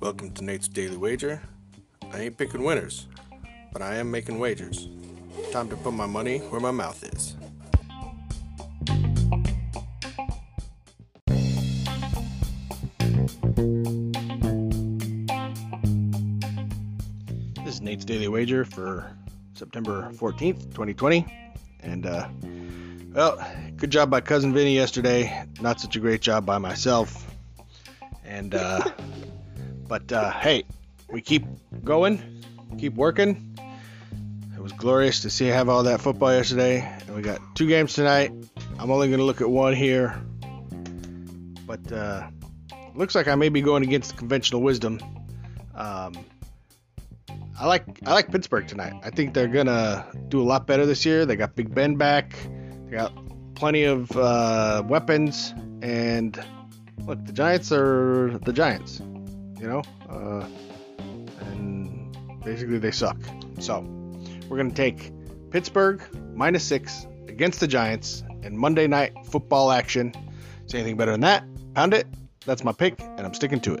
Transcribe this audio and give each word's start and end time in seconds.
Welcome 0.00 0.32
to 0.34 0.42
Nate's 0.42 0.66
Daily 0.66 0.96
Wager. 0.96 1.40
I 2.12 2.22
ain't 2.22 2.36
picking 2.36 2.64
winners, 2.64 3.06
but 3.72 3.80
I 3.80 3.94
am 3.96 4.10
making 4.10 4.40
wagers. 4.40 4.88
Time 5.52 5.68
to 5.68 5.76
put 5.76 5.92
my 5.92 6.06
money 6.06 6.38
where 6.38 6.60
my 6.60 6.72
mouth 6.72 7.04
is. 7.04 7.36
This 17.64 17.74
is 17.74 17.80
Nate's 17.80 18.04
Daily 18.04 18.26
Wager 18.26 18.64
for 18.64 19.16
September 19.54 20.10
14th, 20.14 20.64
2020. 20.74 21.24
And, 21.84 22.06
uh, 22.06 22.26
well, 23.12 23.38
good 23.78 23.90
job 23.90 24.10
by 24.10 24.20
Cousin 24.20 24.52
Vinny 24.52 24.74
yesterday. 24.74 25.46
Not 25.60 25.80
such 25.80 25.94
a 25.94 26.00
great 26.00 26.20
job 26.20 26.44
by 26.44 26.58
myself. 26.58 27.32
And, 28.24 28.52
uh, 28.52 28.80
but, 29.88 30.10
uh, 30.12 30.32
hey, 30.32 30.64
we 31.08 31.20
keep 31.20 31.44
going, 31.84 32.42
keep 32.76 32.94
working. 32.94 33.56
It 34.52 34.60
was 34.60 34.72
glorious 34.72 35.22
to 35.22 35.30
see 35.30 35.46
have 35.46 35.68
all 35.68 35.84
that 35.84 36.00
football 36.00 36.32
yesterday. 36.32 36.80
And 37.06 37.14
we 37.14 37.22
got 37.22 37.40
two 37.54 37.68
games 37.68 37.94
tonight. 37.94 38.32
I'm 38.80 38.90
only 38.90 39.06
going 39.06 39.20
to 39.20 39.24
look 39.24 39.40
at 39.40 39.48
one 39.48 39.74
here. 39.74 40.20
But, 41.64 41.92
uh, 41.92 42.28
looks 42.96 43.14
like 43.14 43.28
I 43.28 43.36
may 43.36 43.48
be 43.48 43.60
going 43.60 43.84
against 43.84 44.16
conventional 44.16 44.60
wisdom. 44.60 44.98
Um, 45.76 46.14
I 47.60 47.66
like 47.66 47.84
I 48.06 48.12
like 48.12 48.30
Pittsburgh 48.30 48.66
tonight. 48.66 48.94
I 49.02 49.10
think 49.10 49.34
they're 49.34 49.48
gonna 49.48 50.06
do 50.28 50.40
a 50.40 50.46
lot 50.46 50.66
better 50.66 50.86
this 50.86 51.04
year. 51.04 51.26
They 51.26 51.34
got 51.34 51.56
Big 51.56 51.74
Ben 51.74 51.96
back. 51.96 52.36
They 52.84 52.92
got 52.92 53.12
plenty 53.58 53.82
of 53.82 54.10
uh, 54.16 54.84
weapons, 54.86 55.52
and 55.82 56.40
look, 57.04 57.24
the 57.26 57.32
Giants 57.32 57.72
are 57.72 58.38
the 58.44 58.52
Giants. 58.52 59.00
You 59.00 59.66
know, 59.66 59.82
uh, 60.08 60.46
and 61.40 62.16
basically 62.44 62.78
they 62.78 62.92
suck. 62.92 63.18
So 63.58 63.80
we're 64.48 64.56
gonna 64.56 64.70
take 64.70 65.12
Pittsburgh 65.50 66.00
minus 66.34 66.62
six 66.62 67.06
against 67.26 67.58
the 67.58 67.66
Giants 67.66 68.22
in 68.42 68.56
Monday 68.56 68.86
night 68.86 69.12
football 69.26 69.72
action. 69.72 70.14
See 70.66 70.78
anything 70.78 70.96
better 70.96 71.10
than 71.10 71.22
that? 71.22 71.44
Pound 71.74 71.94
it. 71.94 72.06
That's 72.46 72.62
my 72.62 72.72
pick, 72.72 73.00
and 73.00 73.20
I'm 73.20 73.34
sticking 73.34 73.60
to 73.60 73.74
it. 73.74 73.80